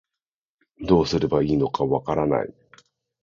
[0.79, 2.51] どうすればいいのかわからない